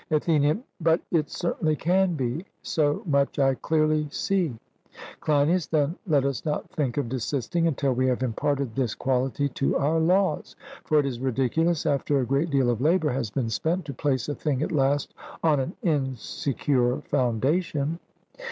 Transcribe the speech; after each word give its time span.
ATHENIAN: 0.09 0.63
But 0.79 0.99
it 1.11 1.29
certainly 1.29 1.75
can 1.75 2.15
be; 2.15 2.43
so 2.63 3.03
much 3.05 3.37
I 3.37 3.53
clearly 3.53 4.07
see. 4.09 4.55
CLEINIAS: 5.19 5.67
Then 5.67 5.95
let 6.07 6.25
us 6.25 6.43
not 6.43 6.67
think 6.71 6.97
of 6.97 7.07
desisting 7.07 7.67
until 7.67 7.93
we 7.93 8.07
have 8.07 8.23
imparted 8.23 8.73
this 8.73 8.95
quality 8.95 9.47
to 9.49 9.77
our 9.77 9.99
laws; 9.99 10.55
for 10.85 10.97
it 10.97 11.05
is 11.05 11.19
ridiculous, 11.19 11.85
after 11.85 12.19
a 12.19 12.25
great 12.25 12.49
deal 12.49 12.71
of 12.71 12.81
labour 12.81 13.11
has 13.11 13.29
been 13.29 13.51
spent, 13.51 13.85
to 13.85 13.93
place 13.93 14.27
a 14.27 14.33
thing 14.33 14.63
at 14.63 14.71
last 14.71 15.13
on 15.43 15.59
an 15.59 15.75
insecure 15.83 17.01
foundation. 17.01 17.99